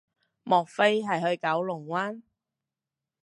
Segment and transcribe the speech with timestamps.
[0.41, 2.23] 莫非係去九龍灣